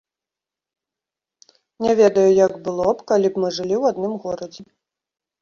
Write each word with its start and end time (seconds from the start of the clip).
Не 1.87 1.91
ведаю, 1.99 2.25
як 2.45 2.57
было 2.69 2.87
б, 2.95 3.07
калі 3.13 3.27
б 3.37 3.45
мы 3.45 3.53
жылі 3.59 3.75
ў 3.81 3.95
адным 3.95 4.13
горадзе. 4.27 4.63